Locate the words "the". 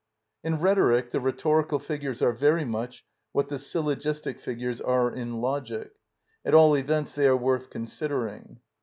1.11-1.19, 3.49-3.59